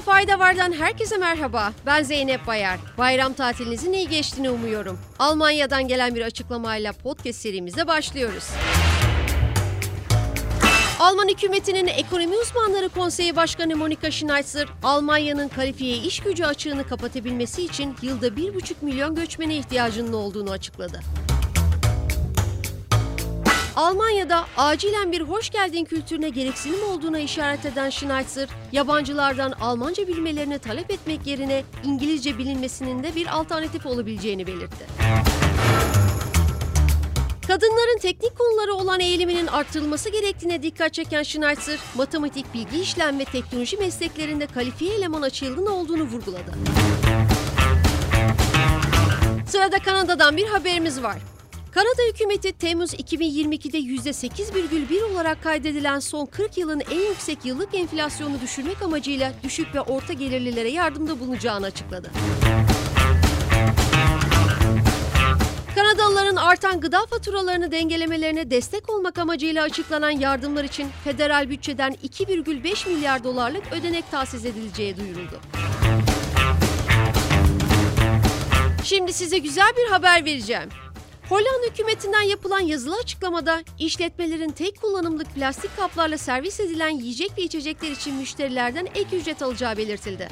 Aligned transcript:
fayda 0.00 0.38
vardan 0.38 0.72
herkese 0.72 1.16
merhaba. 1.16 1.72
Ben 1.86 2.02
Zeynep 2.02 2.46
Bayar. 2.46 2.78
Bayram 2.98 3.32
tatilinizin 3.32 3.92
iyi 3.92 4.08
geçtiğini 4.08 4.50
umuyorum. 4.50 4.98
Almanya'dan 5.18 5.88
gelen 5.88 6.14
bir 6.14 6.22
açıklamayla 6.22 6.92
podcast 6.92 7.40
serimize 7.40 7.86
başlıyoruz. 7.86 8.44
Alman 11.00 11.28
hükümetinin 11.28 11.86
ekonomi 11.86 12.36
uzmanları 12.36 12.88
konseyi 12.88 13.36
başkanı 13.36 13.76
Monika 13.76 14.10
Schneitzer, 14.10 14.68
Almanya'nın 14.82 15.48
kalifiye 15.48 15.96
iş 15.96 16.20
gücü 16.20 16.44
açığını 16.44 16.88
kapatabilmesi 16.88 17.62
için 17.62 17.96
yılda 18.02 18.28
1,5 18.28 18.74
milyon 18.80 19.14
göçmene 19.14 19.56
ihtiyacının 19.56 20.12
olduğunu 20.12 20.50
açıkladı. 20.50 21.00
Almanya'da 23.76 24.46
acilen 24.56 25.12
bir 25.12 25.20
hoş 25.20 25.50
geldin 25.50 25.84
kültürüne 25.84 26.28
gereksinim 26.28 26.82
olduğuna 26.82 27.18
işaret 27.18 27.66
eden 27.66 27.90
Schneitzer, 27.90 28.48
yabancılardan 28.72 29.52
Almanca 29.52 30.08
bilmelerini 30.08 30.58
talep 30.58 30.90
etmek 30.90 31.26
yerine 31.26 31.64
İngilizce 31.84 32.38
bilinmesinin 32.38 33.02
de 33.02 33.14
bir 33.14 33.38
alternatif 33.38 33.86
olabileceğini 33.86 34.46
belirtti. 34.46 34.86
Kadınların 37.46 37.98
teknik 37.98 38.38
konuları 38.38 38.74
olan 38.74 39.00
eğiliminin 39.00 39.46
arttırılması 39.46 40.10
gerektiğine 40.10 40.62
dikkat 40.62 40.94
çeken 40.94 41.22
Schneitzer, 41.22 41.78
matematik, 41.94 42.54
bilgi 42.54 42.80
işlem 42.80 43.18
ve 43.18 43.24
teknoloji 43.24 43.76
mesleklerinde 43.76 44.46
kalifiye 44.46 44.94
eleman 44.94 45.22
açığının 45.22 45.66
olduğunu 45.66 46.02
vurguladı. 46.02 46.52
Sırada 49.46 49.78
Kanada'dan 49.78 50.36
bir 50.36 50.46
haberimiz 50.46 51.02
var. 51.02 51.16
Kanada 51.76 52.02
hükümeti 52.12 52.52
Temmuz 52.52 52.94
2022'de 52.94 53.78
%8,1 53.78 55.12
olarak 55.12 55.42
kaydedilen 55.42 55.98
son 55.98 56.26
40 56.26 56.58
yılın 56.58 56.82
en 56.90 57.00
yüksek 57.00 57.44
yıllık 57.44 57.74
enflasyonu 57.74 58.40
düşürmek 58.40 58.82
amacıyla 58.82 59.32
düşük 59.42 59.74
ve 59.74 59.80
orta 59.80 60.12
gelirlilere 60.12 60.70
yardımda 60.70 61.20
bulunacağını 61.20 61.66
açıkladı. 61.66 62.10
Kanadalıların 65.74 66.36
artan 66.36 66.80
gıda 66.80 67.06
faturalarını 67.06 67.72
dengelemelerine 67.72 68.50
destek 68.50 68.90
olmak 68.90 69.18
amacıyla 69.18 69.62
açıklanan 69.62 70.10
yardımlar 70.10 70.64
için 70.64 70.88
federal 71.04 71.50
bütçeden 71.50 71.92
2,5 71.92 72.88
milyar 72.88 73.24
dolarlık 73.24 73.72
ödenek 73.72 74.10
tahsis 74.10 74.44
edileceği 74.44 74.96
duyuruldu. 74.96 75.40
Şimdi 78.84 79.12
size 79.12 79.38
güzel 79.38 79.72
bir 79.76 79.90
haber 79.90 80.24
vereceğim. 80.24 80.68
Hollanda 81.28 81.66
hükümetinden 81.70 82.22
yapılan 82.22 82.60
yazılı 82.60 82.96
açıklamada 82.96 83.62
işletmelerin 83.78 84.50
tek 84.50 84.80
kullanımlık 84.80 85.34
plastik 85.34 85.76
kaplarla 85.76 86.18
servis 86.18 86.60
edilen 86.60 86.88
yiyecek 86.88 87.38
ve 87.38 87.42
içecekler 87.42 87.90
için 87.90 88.14
müşterilerden 88.14 88.88
ek 88.94 89.16
ücret 89.16 89.42
alacağı 89.42 89.76
belirtildi. 89.76 90.28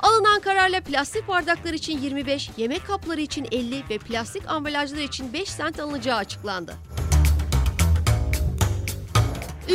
Alınan 0.00 0.40
kararla 0.40 0.80
plastik 0.80 1.28
bardaklar 1.28 1.72
için 1.72 1.98
25, 1.98 2.50
yemek 2.56 2.86
kapları 2.86 3.20
için 3.20 3.46
50 3.52 3.84
ve 3.90 3.98
plastik 3.98 4.42
ambalajlar 4.48 4.98
için 4.98 5.32
5 5.32 5.48
sent 5.48 5.80
alınacağı 5.80 6.16
açıklandı. 6.16 6.76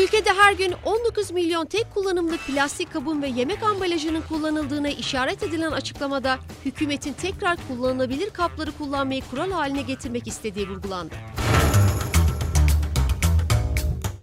Ülkede 0.05 0.33
her 0.33 0.53
gün 0.53 0.73
19 0.85 1.31
milyon 1.31 1.65
tek 1.65 1.93
kullanımlık 1.93 2.39
plastik 2.47 2.93
kabın 2.93 3.21
ve 3.21 3.27
yemek 3.27 3.63
ambalajının 3.63 4.21
kullanıldığına 4.21 4.89
işaret 4.89 5.43
edilen 5.43 5.71
açıklamada 5.71 6.39
hükümetin 6.65 7.13
tekrar 7.13 7.57
kullanılabilir 7.67 8.29
kapları 8.29 8.71
kullanmayı 8.71 9.21
kural 9.31 9.51
haline 9.51 9.81
getirmek 9.81 10.27
istediği 10.27 10.69
vurgulandı. 10.69 11.15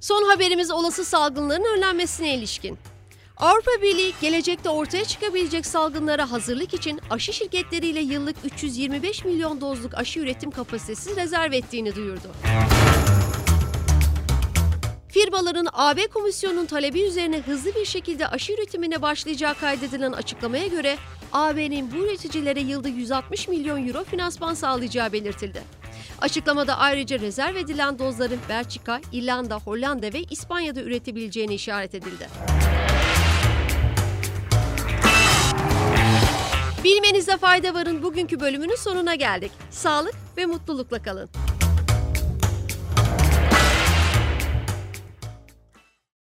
Son 0.00 0.22
haberimiz 0.22 0.70
olası 0.70 1.04
salgınların 1.04 1.76
önlenmesine 1.76 2.34
ilişkin. 2.34 2.78
Avrupa 3.36 3.82
Birliği 3.82 4.12
gelecekte 4.20 4.68
ortaya 4.68 5.04
çıkabilecek 5.04 5.66
salgınlara 5.66 6.30
hazırlık 6.30 6.74
için 6.74 7.00
aşı 7.10 7.32
şirketleriyle 7.32 8.00
yıllık 8.00 8.36
325 8.44 9.24
milyon 9.24 9.60
dozluk 9.60 9.94
aşı 9.94 10.20
üretim 10.20 10.50
kapasitesi 10.50 11.16
rezerv 11.16 11.52
ettiğini 11.52 11.94
duyurdu. 11.94 12.28
Firmaların 15.12 15.66
AB 15.72 16.06
Komisyonu'nun 16.06 16.66
talebi 16.66 17.02
üzerine 17.02 17.40
hızlı 17.40 17.74
bir 17.74 17.84
şekilde 17.84 18.28
aşı 18.28 18.52
üretimine 18.52 19.02
başlayacağı 19.02 19.54
kaydedilen 19.54 20.12
açıklamaya 20.12 20.66
göre 20.66 20.96
AB'nin 21.32 21.92
bu 21.92 21.96
üreticilere 21.96 22.60
yılda 22.60 22.88
160 22.88 23.48
milyon 23.48 23.88
euro 23.88 24.04
finansman 24.04 24.54
sağlayacağı 24.54 25.12
belirtildi. 25.12 25.62
Açıklamada 26.20 26.78
ayrıca 26.78 27.18
rezerv 27.18 27.56
edilen 27.56 27.98
dozların 27.98 28.38
Belçika, 28.48 29.00
İrlanda, 29.12 29.56
Hollanda 29.56 30.12
ve 30.12 30.22
İspanya'da 30.30 30.82
üretebileceğine 30.82 31.54
işaret 31.54 31.94
edildi. 31.94 32.28
Bilmenize 36.84 37.36
fayda 37.36 37.74
varın 37.74 38.02
bugünkü 38.02 38.40
bölümünün 38.40 38.76
sonuna 38.76 39.14
geldik. 39.14 39.52
Sağlık 39.70 40.14
ve 40.36 40.46
mutlulukla 40.46 41.02
kalın. 41.02 41.30